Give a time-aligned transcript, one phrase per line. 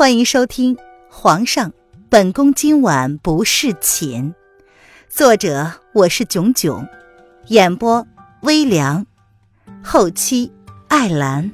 [0.00, 0.74] 欢迎收听
[1.10, 1.74] 《皇上，
[2.08, 4.32] 本宫今晚不侍寝》，
[5.10, 6.88] 作者我是囧囧，
[7.48, 8.06] 演播
[8.40, 9.06] 微凉，
[9.84, 10.50] 后期
[10.88, 11.52] 艾兰。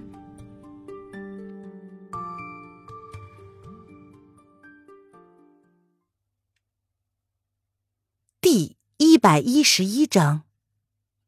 [8.40, 10.42] 第一百一十一章，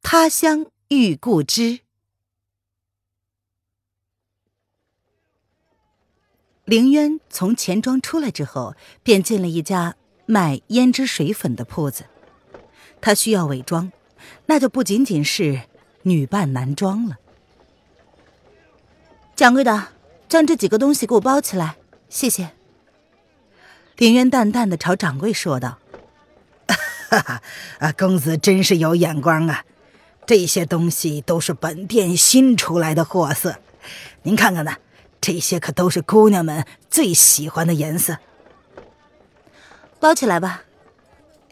[0.03, 1.81] 他乡遇故知。
[6.69, 9.97] 凌渊从钱庄出来之后，便进了一家
[10.27, 12.05] 卖胭脂水粉的铺子。
[13.01, 13.91] 他需要伪装，
[14.45, 15.63] 那就不仅仅是
[16.03, 17.17] 女扮男装了。
[19.35, 19.89] 掌柜的，
[20.29, 21.77] 将这几个东西给我包起来，
[22.11, 22.51] 谢谢。
[23.97, 25.79] 凌渊淡淡的朝掌柜说道
[27.09, 27.43] ：“哈哈，
[27.79, 29.65] 啊，公子真是有眼光啊！
[30.27, 33.57] 这些东西都是本店新出来的货色，
[34.25, 34.77] 您看看呢。”
[35.21, 38.19] 这些可都是姑娘们最喜欢的颜色，
[39.99, 40.63] 包起来吧。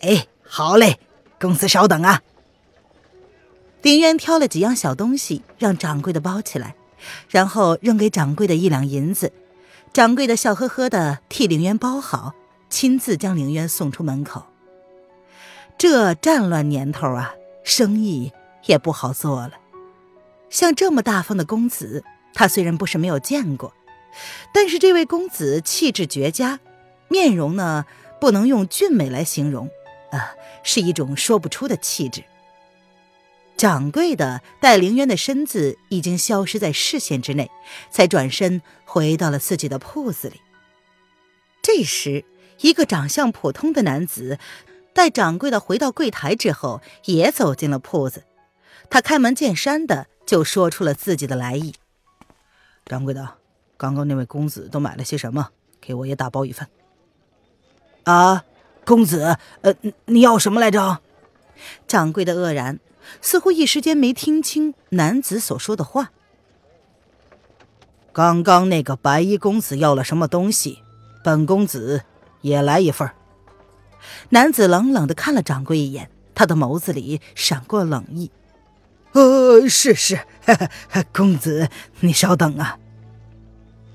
[0.01, 1.01] 哎，好嘞，
[1.41, 2.23] 公子稍等啊。
[3.83, 6.75] 林渊挑了几样小东西，让掌柜的包起来，
[7.29, 9.33] 然后扔给掌柜的一两银子。
[9.93, 12.35] 掌柜的笑呵呵的替凌渊包好，
[12.71, 14.47] 亲自将凌渊送出门口。
[15.77, 18.33] 这战乱年头啊，生意
[18.65, 19.53] 也不好做了。
[20.49, 22.05] 像这么大方的公子。
[22.37, 23.73] 他虽然不是没有见过，
[24.53, 26.61] 但是这位公子气质绝佳，
[27.09, 27.87] 面容呢
[28.21, 29.71] 不能用俊美来形容，
[30.11, 32.23] 啊，是一种说不出的气质。
[33.57, 37.51] 掌柜的待凌渊的身子已经消失在视线之内，
[37.91, 40.43] 才转身回到了自己的铺子里。
[41.63, 42.27] 这时，
[42.61, 44.39] 一个长相普通的男子
[44.93, 48.25] 待掌柜的回到柜台之后，也走进了铺子。
[48.91, 51.75] 他开门见山的就说出了自己的来意。
[52.87, 53.29] 掌柜的，
[53.77, 55.49] 刚刚那位公子都买了些什么？
[55.81, 56.69] 给我也打包一份。
[58.05, 58.45] 啊，
[58.85, 61.01] 公子，呃，你要什么来着？
[61.89, 62.79] 掌柜的愕然，
[63.21, 66.13] 似乎一时间没听清男子所说的话。
[68.13, 70.79] 刚刚那个白衣公子要了什么东西？
[71.25, 72.05] 本公子
[72.41, 73.11] 也来一份。
[74.29, 78.31] 男子冷冷的看了掌柜一眼，他的眸子里闪过冷意。
[79.17, 80.21] 呃，是是，
[81.11, 82.79] 公子，你稍等啊。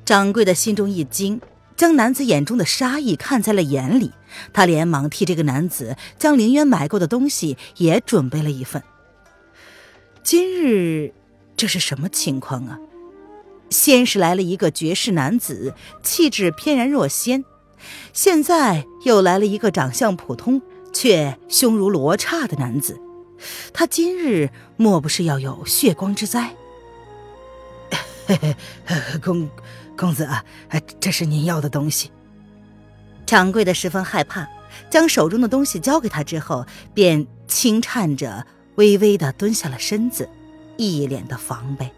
[0.03, 1.39] 掌柜的心中一惊，
[1.77, 4.13] 将男子眼中的杀意看在了眼里，
[4.51, 8.81] 他连忙替这个男子将凌渊买过的东西也准备了一份。
[10.23, 11.13] 今日
[11.55, 12.79] 这是什么情况啊？
[13.69, 17.45] 先是来了一个绝世男子，气质翩然若仙，
[18.11, 20.59] 现在又来了一个长相普通
[20.91, 22.99] 却胸如罗刹的男子。
[23.73, 26.55] 他今日莫不是要有血光之灾？
[29.21, 29.49] 公
[29.97, 30.43] 公子啊，
[30.99, 32.11] 这是您要的东西。
[33.25, 34.47] 掌柜的十分害怕，
[34.89, 40.29] 将手中的东西交给他之后，便轻颤着微微的蹲下了身子，
[40.77, 41.91] 一脸的防备。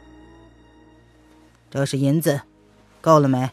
[1.70, 2.42] 这是银子，
[3.02, 3.50] 够了没？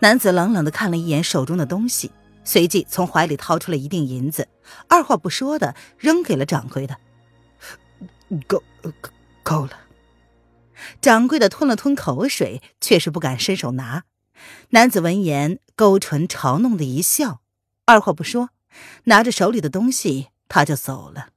[0.00, 2.10] 男子冷冷的看了一眼手中的东西。
[2.44, 4.48] 随即从怀里掏出了一锭银子，
[4.88, 6.98] 二话不说的扔给了掌柜的。
[8.46, 8.62] 够，
[9.42, 9.80] 够了。
[11.00, 14.04] 掌柜的吞了吞口水，却是不敢伸手拿。
[14.70, 17.40] 男子闻言，勾唇嘲弄的一笑，
[17.86, 18.50] 二话不说，
[19.04, 21.28] 拿着手里的东西，他就走了。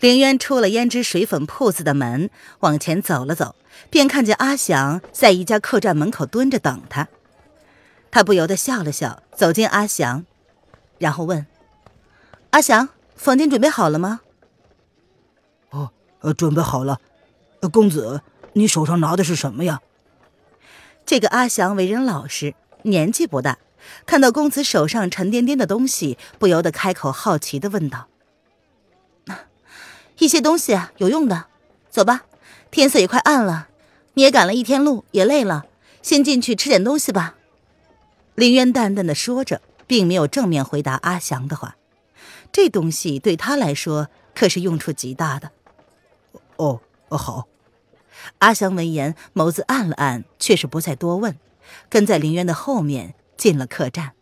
[0.00, 2.28] 凌渊出了胭脂水粉铺子的门，
[2.60, 3.54] 往前走了走，
[3.88, 7.08] 便看见阿祥在一家客栈门口蹲着等他。
[8.12, 10.26] 他不由得笑了笑，走进阿祥，
[10.98, 11.46] 然后问
[12.52, 14.20] ：“阿祥，房间准备好了吗
[15.70, 15.90] ？”“哦，
[16.20, 17.00] 呃，准备好了。
[17.72, 18.20] ”“公子，
[18.52, 19.80] 你手上拿的是什么呀？”
[21.06, 23.56] 这个阿祥为人老实，年纪不大，
[24.04, 28.08] 看到公子手上沉甸甸的东西，不由得开口好奇的问道
[30.18, 31.46] ：“一些东西啊，有用的。
[31.88, 32.26] 走吧，
[32.70, 33.68] 天色也快暗了，
[34.12, 35.64] 你也赶了一天路，也累了，
[36.02, 37.36] 先进去吃点东西吧。”
[38.34, 41.76] 林渊淡淡的说着，并没有正面回答阿祥的话。
[42.50, 45.50] 这东西对他来说可是用处极大的。
[46.56, 47.48] 哦哦，好。
[48.38, 51.38] 阿祥闻言，眸子暗了暗，却是不再多问，
[51.88, 54.12] 跟在林渊的后面进了客栈。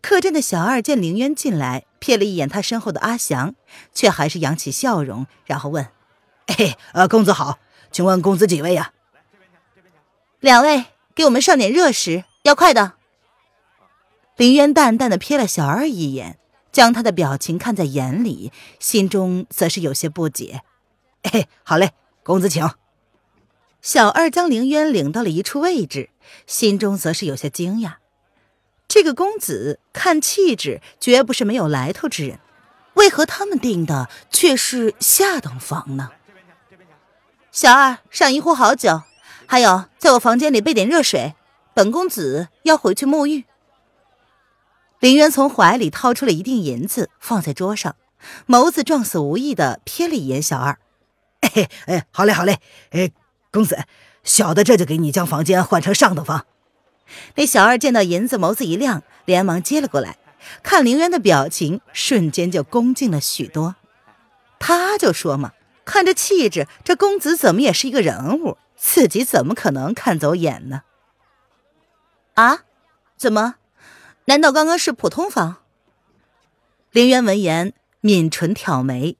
[0.00, 3.54] 客栈的小二见林渊进来，瞥了一眼他身后的阿祥，
[3.92, 5.88] 却还是扬起笑容，然后问
[6.48, 7.58] ：“嘿，呃，公子好，
[7.90, 8.92] 请问公子几位呀？”
[10.40, 12.24] 两位，给我们上点热食。
[12.42, 12.94] 要快的。
[14.36, 16.38] 林渊淡淡的瞥了小二一眼，
[16.72, 18.50] 将他的表情看在眼里，
[18.80, 20.62] 心中则是有些不解。
[21.22, 21.92] 嘿，好嘞，
[22.22, 22.68] 公子请。
[23.80, 26.10] 小二将凌渊领到了一处位置，
[26.46, 27.94] 心中则是有些惊讶。
[28.88, 32.40] 这个公子看气质绝不是没有来头之人，
[32.94, 36.10] 为何他们订的却是下等房呢？
[37.50, 39.02] 小二，上一壶好酒，
[39.46, 41.34] 还有在我房间里备点热水，
[41.74, 43.44] 本公子要回去沐浴。
[45.00, 47.96] 林渊从怀里掏出了一锭银子，放在桌上，
[48.46, 50.78] 眸子撞死无意的瞥了一眼小二。
[51.40, 52.60] 哎哎，好嘞好嘞，
[52.90, 53.10] 哎，
[53.50, 53.84] 公子，
[54.22, 56.46] 小的这就给你将房间换成上等房。
[57.34, 60.18] 那小二见到银子，眸子一亮，连忙接了过来，
[60.62, 63.74] 看林渊的表情，瞬间就恭敬了许多。
[64.60, 65.52] 他就说嘛，
[65.84, 70.82] 看这气质，这公子怎么也是一个人物，自己怎么可能看走眼呢？
[72.34, 72.64] 啊？
[73.16, 73.56] 怎么？
[74.26, 75.56] 难道刚刚是普通房？
[76.90, 79.16] 林渊闻言抿唇挑眉，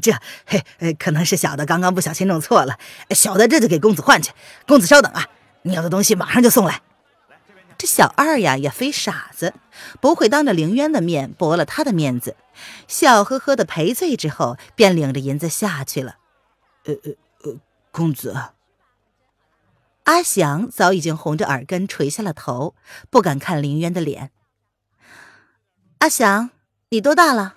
[0.00, 0.12] 这
[0.46, 2.78] 嘿，可能是小的刚刚不小心弄错了，
[3.10, 4.32] 小的这就给公子换去。
[4.66, 5.28] 公子稍等啊，
[5.62, 6.82] 你要的东西马上就送来。
[7.76, 9.54] 这小二呀也非傻子，
[10.00, 12.36] 不会当着凌渊的面驳了他的面子，
[12.86, 16.16] 笑呵呵的赔罪之后，便领着银子下去了。
[16.84, 17.12] 呃呃
[17.42, 17.56] 呃，
[17.90, 18.36] 公子。
[20.04, 22.74] 阿祥早已经红着耳根垂下了头，
[23.10, 24.32] 不敢看林渊的脸。
[25.98, 26.50] 阿祥，
[26.88, 27.56] 你多大了？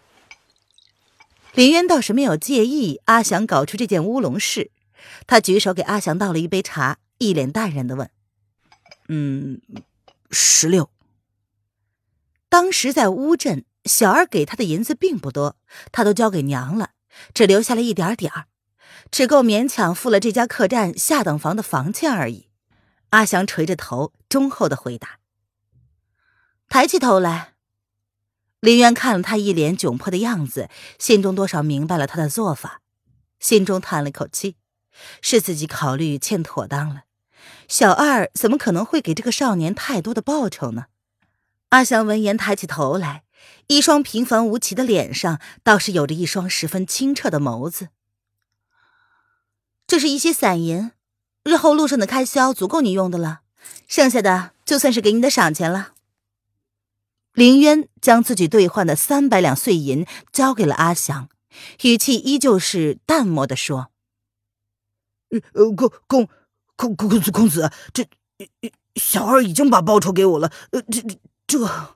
[1.53, 4.71] 林渊倒是没有介意阿祥搞出这件乌龙事，
[5.25, 8.09] 他举手给阿祥倒了一杯茶，一脸淡然的问
[9.07, 9.61] ：“嗯，
[10.31, 10.89] 十六。”
[12.49, 15.57] 当时在乌镇，小二给他的银子并不多，
[15.91, 16.91] 他都交给娘了，
[17.33, 18.45] 只留下了一点点儿。
[19.11, 22.47] 只够勉强付了这家客栈下等房的房钱而已。
[23.09, 25.19] 阿祥垂着头，忠厚的回答
[26.67, 27.53] ：“抬起头来。”
[28.59, 32.81] 林渊看了他一脸窘迫的样子，心中多少明白了他的做法，
[33.39, 34.55] 心中叹了口气，
[35.21, 37.03] 是自己考虑欠妥当了。
[37.67, 40.85] 小二怎么可能会给这个少年太多的报酬呢？
[41.69, 43.23] 阿祥闻言抬起头来，
[43.67, 47.89] 一双平凡无奇的脸上倒是有着一双十分清澈的眸子。
[49.93, 50.89] 这是一些散银，
[51.43, 53.41] 日后路上的开销足够你用的了，
[53.87, 55.93] 剩下的就算是给你的赏钱了。
[57.33, 61.29] 林渊将自己兑换的三百两碎银交给了阿祥，
[61.83, 63.91] 语气依旧是淡漠的说
[65.53, 66.27] ：“呃，公公
[66.75, 68.07] 公公子公子，这
[68.95, 70.51] 小二已经把报酬给我了。
[70.71, 71.95] 呃，这这这。”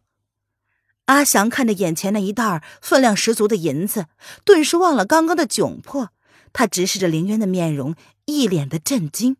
[1.06, 4.06] 阿祥看着眼前那一袋分量十足的银子，
[4.46, 6.12] 顿时忘了刚刚的窘迫。
[6.58, 7.94] 他直视着林渊的面容，
[8.26, 9.38] 一脸的震惊。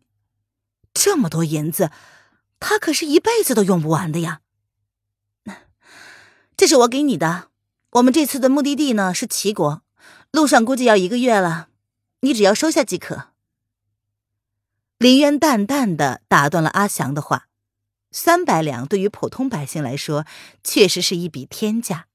[0.94, 1.90] 这么多银子，
[2.60, 4.40] 他可是一辈子都用不完的呀！
[6.56, 7.48] 这是我给你的。
[7.94, 9.82] 我们这次的目的地呢是齐国，
[10.30, 11.70] 路上估计要一个月了，
[12.20, 13.30] 你只要收下即可。
[14.98, 17.48] 林渊淡淡的打断了阿祥的话
[18.12, 20.24] ：“三百两对于普通百姓来说，
[20.62, 22.06] 确实是一笔天价，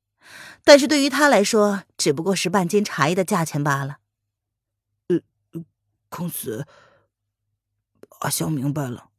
[0.64, 3.98] 但是对于他来说，只不过是半斤茶叶的价钱罢了。”
[6.16, 6.68] 公子，
[8.20, 9.10] 阿祥明白了。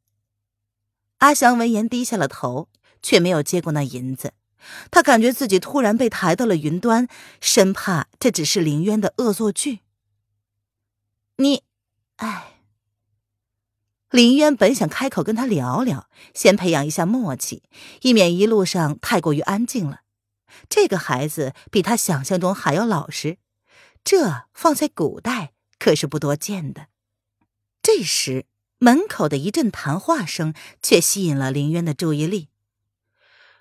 [1.18, 2.68] 阿祥闻言低下了头，
[3.02, 4.34] 却没有接过那银子。
[4.92, 7.08] 他感觉自己突然被抬到了云端，
[7.40, 9.80] 生怕这只是林渊的恶作剧。
[11.38, 11.64] 你，
[12.16, 12.52] 哎。
[14.10, 17.64] 林渊本想开口跟他聊聊，先培养一下默契，
[18.02, 20.02] 以免一路上太过于安静了。
[20.68, 23.38] 这个孩子比他想象中还要老实，
[24.04, 25.53] 这放在古代。
[25.84, 26.86] 可是不多见的。
[27.82, 28.46] 这时，
[28.78, 32.48] 门口的一阵谈话声却吸引了林渊的注意力。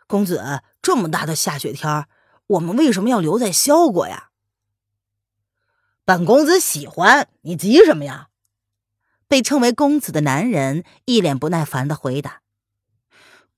[0.07, 2.07] 公子，这么大的下雪天，
[2.47, 4.29] 我们为什么要留在萧国呀？
[6.05, 8.29] 本公子喜欢，你急什么呀？
[9.27, 12.39] 被称为公子的男人一脸不耐烦的回答：“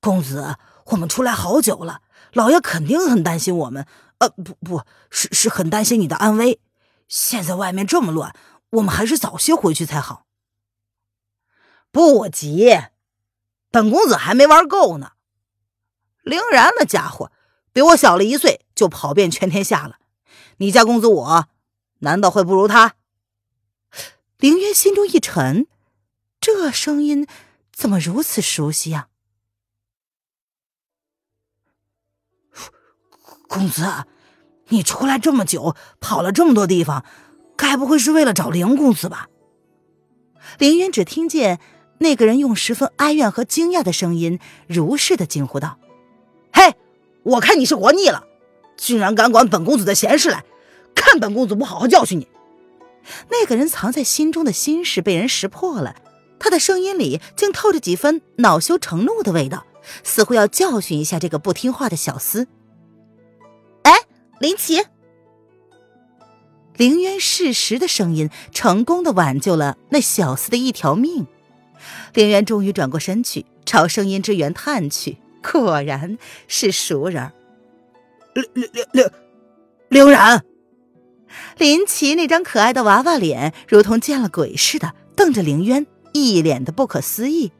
[0.02, 0.56] 公子，
[0.86, 3.86] 我们出来好久了，老爷肯定很担心我们。
[4.18, 6.58] 呃，不，不是，是很担心你的安危。
[7.06, 8.34] 现在外面这么乱。”
[8.70, 10.26] 我们还是早些回去才好。
[11.90, 12.78] 不急，
[13.70, 15.12] 本公子还没玩够呢。
[16.22, 17.32] 凌然那家伙
[17.72, 19.98] 比我小了一岁，就跑遍全天下了。
[20.58, 21.48] 你家公子我，
[22.00, 22.96] 难道会不如他？
[24.38, 25.66] 凌渊心中一沉，
[26.40, 27.26] 这声音
[27.72, 29.08] 怎么如此熟悉呀？
[33.48, 34.06] 公子，
[34.68, 37.06] 你出来这么久，跑了这么多地方。
[37.56, 39.28] 该不会是为了找凌公子吧？
[40.58, 41.58] 凌渊只听见
[41.98, 45.78] 那个人用十分哀怨和惊讶的声音，如是的惊呼道
[46.52, 46.74] ：“嘿，
[47.22, 48.24] 我看你是活腻了，
[48.76, 50.44] 居然敢管本公子的闲事来，
[50.94, 52.28] 看本公子不好好教训你！”
[53.30, 55.96] 那个人藏在心中的心事被人识破了，
[56.38, 59.64] 他的声音里竟透着几分恼羞成怒的味道，
[60.02, 62.46] 似乎要教训一下这个不听话的小厮。
[63.82, 63.92] 哎，
[64.38, 64.82] 林奇！
[66.76, 71.26] 凌渊适时的声音成功的挽救了那小厮的一条命。
[72.14, 76.18] 凌渊终于转过身去，朝声音之源探去，果然
[76.48, 77.32] 是熟人。
[78.34, 79.10] 凌凌凌凌
[79.88, 80.44] 凌然，
[81.58, 87.52] 林奇那张可爱的娃娃脸如同见了鬼似的，瞪着凌渊，一脸的不可思议。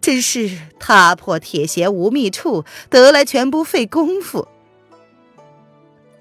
[0.00, 4.48] 真是踏破铁鞋无觅处，得来全不费工夫。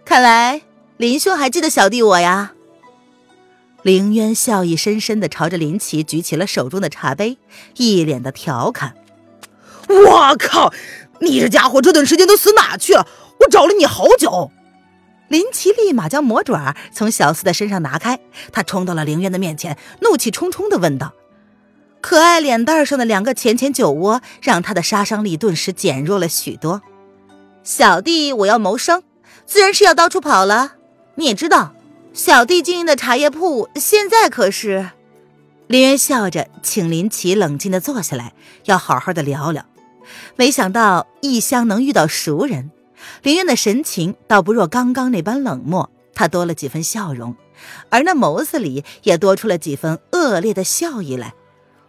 [0.05, 0.61] 看来
[0.97, 2.53] 林兄还记得小弟我呀。
[3.81, 7.37] 凌渊笑意深深的朝着林奇举起了手中的茶杯，
[7.75, 8.95] 一脸的调侃
[9.89, 10.71] ：“我靠，
[11.19, 13.07] 你这家伙这段时间都死哪去了？
[13.41, 14.51] 我找了你好久。”
[15.27, 18.19] 林奇立马将魔爪从小四的身上拿开，
[18.51, 21.13] 他冲到了凌渊的面前，怒气冲冲的问道
[21.99, 26.83] ：“可爱脸蛋上的两个浅浅酒窝，让他的杀伤力顿时减弱了许多。
[27.63, 29.03] 小弟我要谋生，
[29.45, 30.75] 自然是要到处跑了。
[31.15, 31.73] 你也知道。”
[32.13, 34.91] 小弟经营的茶叶铺，现在可是……
[35.65, 38.33] 林渊笑着请林奇冷静的坐下来，
[38.65, 39.65] 要好好的聊聊。
[40.35, 42.69] 没想到异乡能遇到熟人，
[43.23, 47.35] 林渊的神情倒不若刚刚那般冷漠，他多了几分笑容，
[47.89, 51.33] 而那眸子里也多出了几分恶劣的笑意来。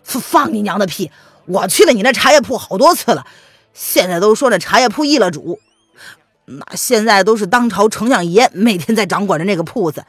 [0.02, 1.10] 放你娘的屁！
[1.44, 3.26] 我去了你那茶叶铺好多次了，
[3.74, 5.60] 现在都说那茶叶铺易了主。
[6.46, 10.04] 那现在都是当朝丞相爷每天在掌管着那个铺子，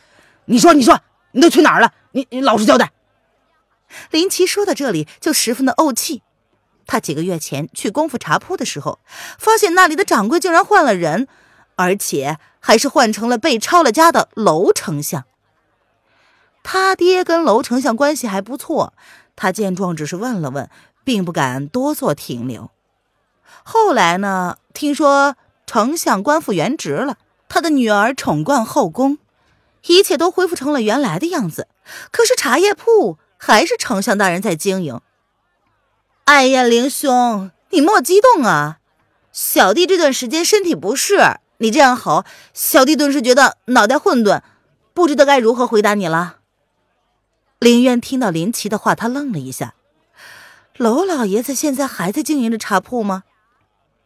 [0.45, 0.99] 你说，你说，
[1.31, 1.93] 你都去哪儿了？
[2.11, 2.91] 你你老实交代。
[4.11, 6.23] 林奇说到这里就十分的怄气，
[6.85, 8.99] 他几个月前去功夫茶铺的时候，
[9.39, 11.29] 发现那里的掌柜竟然换了人，
[11.75, 15.23] 而且还是换成了被抄了家的娄丞相。
[16.63, 18.93] 他爹跟娄丞相关系还不错，
[19.37, 20.69] 他见状只是问了问，
[21.05, 22.71] 并不敢多做停留。
[23.63, 25.37] 后来呢，听说。
[25.65, 27.17] 丞相官复原职了，
[27.49, 29.17] 他的女儿宠冠后宫，
[29.87, 31.67] 一切都恢复成了原来的样子。
[32.11, 34.99] 可是茶叶铺还是丞相大人在经营。
[36.25, 38.79] 哎呀，凌兄，你莫激动啊！
[39.31, 41.17] 小弟这段时间身体不适，
[41.57, 44.41] 你这样吼，小弟顿时觉得脑袋混沌，
[44.93, 46.37] 不知道该如何回答你了。
[47.59, 49.75] 林渊听到林奇的话，他愣了一下。
[50.77, 53.23] 娄老爷子现在还在经营着茶铺吗？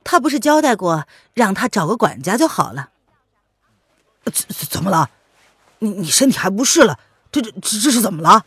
[0.09, 2.89] 他不是交代过让他找个管家就好了？
[4.25, 5.11] 怎怎么了？
[5.77, 6.97] 你你身体还不适了？
[7.31, 8.43] 这这这这是怎么了？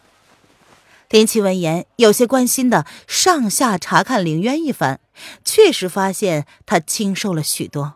[1.11, 4.99] 林奇闻言，有些关心的上下查看凌渊一番，
[5.45, 7.95] 确实发现他清瘦了许多。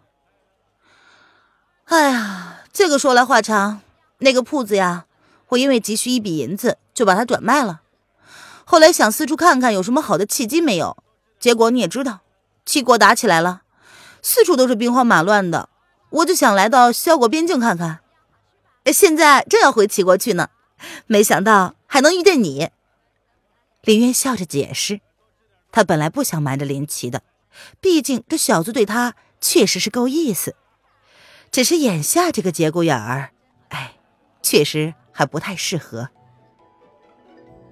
[1.86, 3.80] 哎呀，这个说来话长。
[4.18, 5.06] 那个铺子呀，
[5.48, 7.80] 我因为急需一笔银子，就把它转卖了。
[8.64, 10.96] 后来想四处看看有什么好的契机没有，
[11.40, 12.20] 结果你也知道。
[12.66, 13.62] 七国打起来了，
[14.20, 15.70] 四处都是兵荒马乱的，
[16.10, 18.00] 我就想来到萧国边境看看。
[18.92, 20.50] 现在正要回齐国去呢，
[21.06, 22.70] 没想到还能遇见你。
[23.82, 25.00] 林渊笑着解释，
[25.70, 27.22] 他本来不想瞒着林奇的，
[27.80, 30.56] 毕竟这小子对他确实是够意思，
[31.52, 33.30] 只是眼下这个节骨眼儿，
[33.68, 33.94] 哎，
[34.42, 36.10] 确实还不太适合。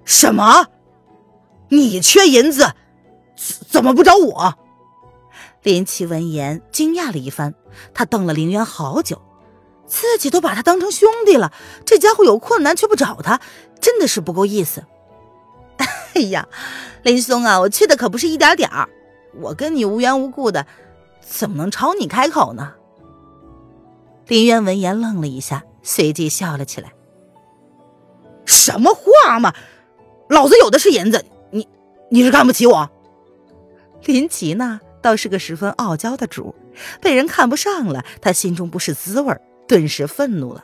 [0.05, 0.67] 什么？
[1.69, 2.73] 你缺银子，
[3.69, 4.57] 怎么不找我？
[5.65, 7.55] 林奇闻言惊讶了一番，
[7.91, 9.19] 他瞪了林渊好久，
[9.87, 11.51] 自己都把他当成兄弟了，
[11.83, 13.41] 这家伙有困难却不找他，
[13.81, 14.83] 真的是不够意思。
[16.13, 16.47] 哎呀，
[17.01, 18.87] 林松啊，我去的可不是一点点儿，
[19.41, 20.67] 我跟你无缘无故的，
[21.19, 22.73] 怎么能朝你开口呢？
[24.27, 26.93] 林渊闻言愣了一下，随即笑了起来。
[28.45, 29.51] 什么话嘛，
[30.29, 31.67] 老子有的是银子，你
[32.11, 32.87] 你是看不起我？
[34.05, 34.79] 林奇呢？
[35.05, 36.55] 倒是个十分傲娇的主，
[36.99, 40.63] 被人看不上了，他心中不是滋味顿时愤怒了。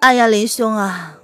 [0.00, 1.18] 哎呀，林兄啊，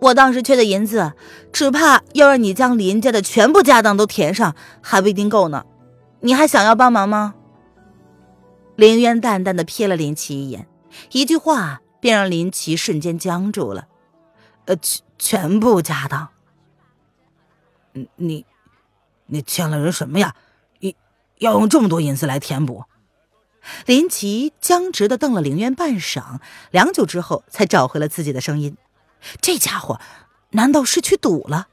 [0.00, 1.12] 我当时缺的银子，
[1.52, 5.64] 只怕要让你将林家的全部家当都填上，还不一定够呢。
[6.18, 7.36] 你还想要帮忙吗？
[8.74, 10.66] 林渊淡淡的瞥了林奇一眼，
[11.12, 13.86] 一句话便让林奇瞬间僵住了。
[14.64, 16.30] 呃，全全部家当？
[18.16, 18.44] 你？
[19.30, 20.34] 你欠了人什么呀？
[20.80, 20.96] 你
[21.38, 22.84] 要用这么多银子来填补？
[23.86, 28.76] 林奇僵直的瞪了凌渊半晌，良久之后才找回了自己的声音。
[29.40, 30.00] 这家伙
[30.50, 31.68] 难道是去赌了？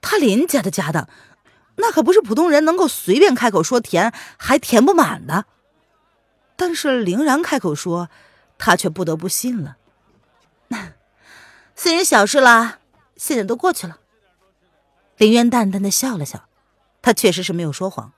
[0.00, 1.08] 他林家的家当，
[1.76, 5.46] 那可不是普通人能够随便开口说填还填不满的。
[6.56, 8.08] 但是凌然开口说，
[8.58, 9.76] 他却不得不信了。
[11.74, 12.78] 私人小事啦，
[13.16, 13.98] 现在都过去了，
[15.16, 16.48] 林渊淡淡的笑了笑，
[17.00, 18.12] 他确实是没有说谎，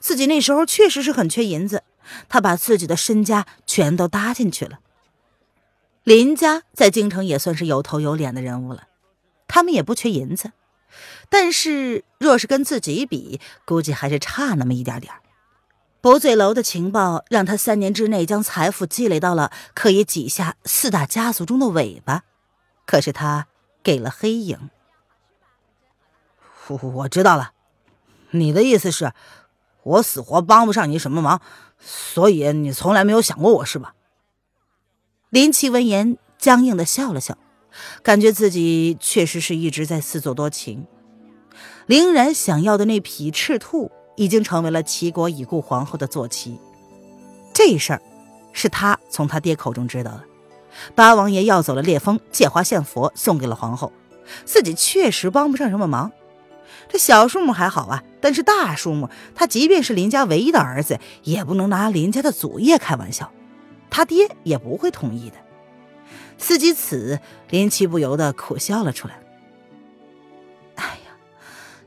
[0.00, 1.82] 自己那时候确实是很缺银子，
[2.28, 4.80] 他把自己的身家全都搭进去了。
[6.04, 8.84] 林家在京城也算是有头有脸的人物了，
[9.46, 10.52] 他们也不缺银子，
[11.28, 15.12] 但是若是跟自己比，估计还是差那么一点点。
[16.00, 22.22] 薄嘴楼的情报让他三年之内将财富积累到了可以挤下四大家族中的尾巴，
[22.86, 23.48] 可是他
[23.82, 24.70] 给了黑影。
[26.68, 27.52] 我我知道了，
[28.30, 29.12] 你的意思是，
[29.82, 31.40] 我死活帮不上你什么忙，
[31.78, 33.94] 所以你从来没有想过我是吧？
[35.30, 37.36] 林奇闻言僵硬的笑了笑，
[38.02, 40.86] 感觉自己确实是一直在自作多情。
[41.86, 43.90] 凌然想要的那匹赤兔。
[44.18, 46.58] 已经成为了齐国已故皇后的坐骑，
[47.54, 48.02] 这事儿
[48.52, 50.24] 是他从他爹口中知道的。
[50.96, 53.92] 八王爷要走了烈风，借花献佛，送给了皇后。
[54.44, 56.10] 自己确实帮不上什么忙。
[56.88, 63.30] 这小数目还好啊，但是大数目，他即便是林家唯一的儿子，也不能拿林家的祖业开玩笑。
[63.90, 65.36] 他爹也不会同意的。
[66.38, 69.20] 思及此，林奇不由得苦笑了出来。
[70.76, 71.16] 哎呀，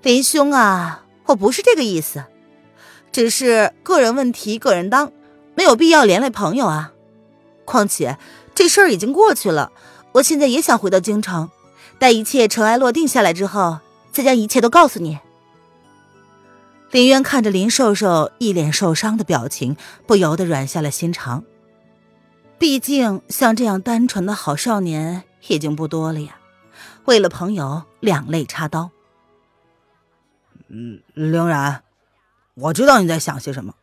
[0.01, 1.05] 林兄啊！
[1.27, 2.25] 我不是这个意思，
[3.11, 5.13] 只是个人问题个人当，
[5.55, 6.91] 没有必要连累朋友啊。
[7.63, 8.17] 况且
[8.53, 9.71] 这事儿已经过去了，
[10.13, 11.49] 我现在也想回到京城，
[11.97, 13.79] 待一切尘埃落定下来之后，
[14.11, 15.19] 再将一切都告诉你。
[16.91, 21.45] 林渊看着林瘦瘦一脸受伤的表情，不由得软下了心肠。
[22.59, 26.37] 毕竟像这样单纯的好少年已经不多了呀，
[27.05, 28.91] 为了朋友两肋插刀。
[30.67, 31.83] 嗯，凌然，
[32.55, 33.75] 我知道你在想些什么。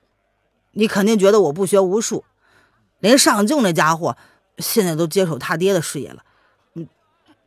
[0.73, 2.25] 你肯定觉得我不学无术，
[3.01, 4.17] 连上镜那家伙
[4.59, 6.23] 现在都接手他爹的事业了。
[6.75, 6.87] 嗯，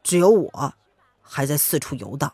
[0.03, 0.73] 只有我
[1.21, 2.33] 还在四处游荡。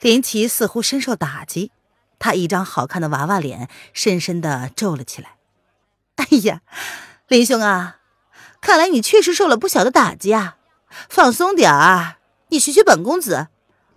[0.00, 1.72] 林奇似乎深受打击，
[2.18, 5.36] 他一张好看的娃娃脸深深的皱了起来。
[6.16, 6.62] 哎呀，
[7.26, 7.98] 林兄啊，
[8.60, 10.56] 看来你确实受了不小的打击啊！
[11.08, 12.16] 放松点儿，
[12.48, 13.48] 你学学本公子。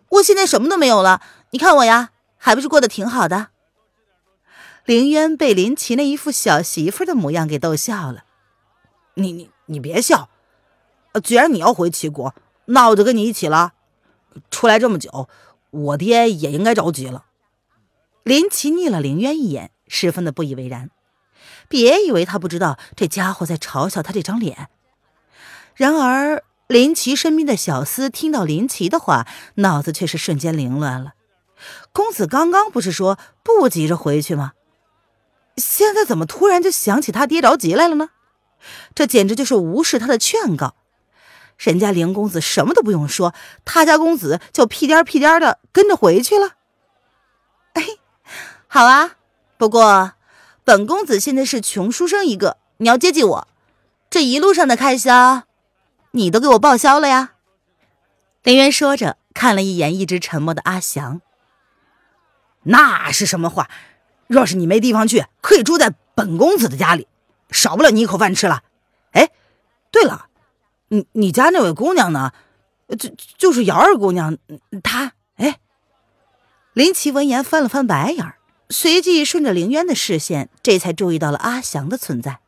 [0.10, 1.22] 我现在什么都没有了。
[1.52, 3.48] 你看我呀，还不是过得挺好的。
[4.86, 8.24] 凌渊被林奇那一副小媳妇的模样给逗笑了。
[9.14, 10.30] 你你你别笑，
[11.24, 12.34] 既然你要回齐国，
[12.66, 13.74] 那我就跟你一起了。
[14.50, 15.30] 出来这么久，
[15.72, 17.26] 我爹也应该着急了。
[18.24, 20.92] 林奇睨了凌渊一眼，十分的不以为然。
[21.68, 24.70] 别以为他不知道这家伙在嘲笑他这张脸。
[25.74, 31.14] 然而林奇身边的小厮听到林奇的话，脑子却是瞬间凌乱了。
[31.92, 34.54] 公子刚刚不是说不急着回去吗？
[35.58, 38.10] 现在怎么突然就想起他爹着急来了呢？
[38.94, 40.76] 这简直就是无视他的劝告。
[41.62, 46.56] 人家林公子什么都不用说，他家公子就屁颠屁颠的跟着回去了。
[47.74, 47.84] 哎，
[48.68, 49.18] 好啊，
[49.58, 50.14] 不过
[50.64, 53.48] 本公子现在是穷书生一个，你要接济我，
[54.10, 55.44] 这一路上的开销，
[56.12, 57.34] 你都给我报销了呀。
[58.42, 61.22] 林渊说着，看了一眼一直沉默的阿祥。
[62.64, 63.70] 那是什么话？
[64.26, 67.08] 若是你没地方去，可以住在本公子的家里，
[67.52, 68.64] 少不了你一口饭吃了。
[69.12, 69.30] 哎，
[69.92, 70.28] 对了，
[70.92, 72.32] 你你家那位姑娘呢？
[73.00, 74.38] 就就是瑶儿姑娘，
[74.84, 75.60] 她哎。
[76.74, 78.34] 林奇闻言翻了翻白眼，
[78.70, 82.40] 随即顺着凌渊的视线，这才注意到了阿祥的存在。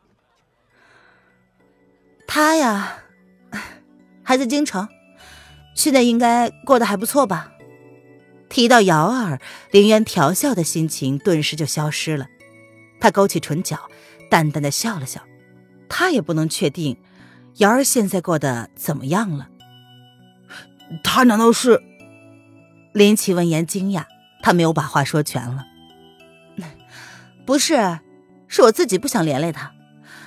[2.28, 3.04] 他呀，
[4.24, 4.90] 还在京城，
[5.76, 7.52] 现在应该过得还不错吧。
[8.50, 9.40] 提到瑶儿，
[9.72, 12.28] 凌渊调笑的心情顿时就消失了。
[13.00, 13.90] 他勾起唇角，
[14.30, 15.22] 淡淡的笑了笑。
[15.88, 16.98] 他也不能确定
[17.58, 19.50] 瑶儿现在过得怎么样了。
[21.04, 21.82] 他难道是？
[22.94, 24.06] 林奇闻言惊讶，
[24.42, 25.66] 他没有把话说全了。
[27.46, 28.00] 不是，
[28.48, 29.74] 是我自己不想连累他。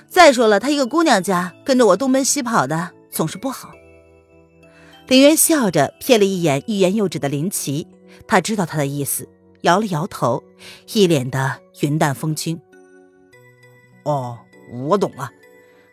[0.08, 3.72] 再说了，他一个姑娘家跟着我东奔西跑的，总是不好。
[5.08, 7.86] 林渊笑着瞥了一眼欲言又止的林奇。
[8.26, 9.28] 他知道他的意思，
[9.60, 10.42] 摇了摇头，
[10.94, 12.60] 一脸的云淡风轻。
[14.04, 14.38] 哦，
[14.72, 15.30] 我懂了。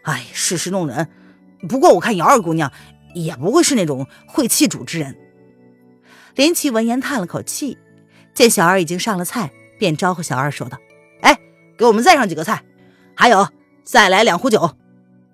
[0.03, 1.07] 哎，世事弄人。
[1.67, 2.71] 不过我看姚二姑娘
[3.13, 5.17] 也不会是那种会弃主之人。
[6.35, 7.77] 林奇闻言叹了口气，
[8.33, 10.77] 见小二已经上了菜，便招呼小二说道
[11.21, 11.37] ：“哎，
[11.77, 12.63] 给我们再上几个菜，
[13.15, 13.47] 还有
[13.83, 14.77] 再来两壶酒。”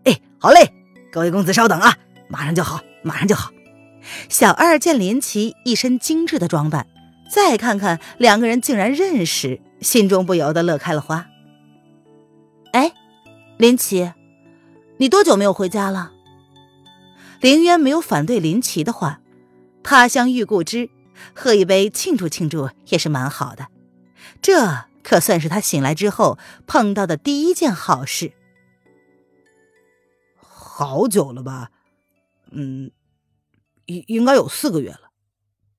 [0.03, 0.73] 哎，好嘞，
[1.11, 3.51] 各位公子稍等啊，马上就好，马上就好。
[4.27, 6.87] 小二见林奇一身精致的装扮，
[7.31, 11.27] 再看看两个人竟然认识，心中不由得乐开了花。
[12.73, 12.91] 哎，
[13.57, 14.11] 林奇，
[14.97, 16.11] 你多久没有回家了？
[17.41, 19.21] 林渊没有反对林奇的话，
[19.83, 20.89] 他乡遇故知，
[21.33, 23.67] 喝一杯庆祝庆祝也是蛮好的。
[24.41, 28.33] 这可算是他醒来之后碰到的第一件好事。
[30.41, 31.71] 好久了吧？
[32.51, 32.91] 嗯，
[33.85, 35.11] 应应该有四个月了。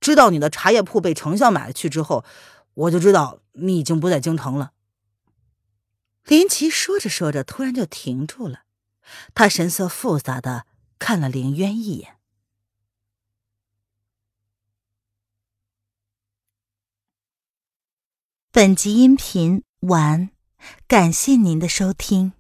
[0.01, 2.25] 知道你的茶叶铺被丞相买了去之后，
[2.75, 4.73] 我就知道你已经不在京城了。
[6.25, 8.61] 林奇说着说着，突然就停住了，
[9.35, 10.65] 他神色复杂的
[11.01, 12.19] 看了凌渊一眼。
[18.53, 20.31] 本集音频完，
[20.87, 22.33] 感谢您的收听。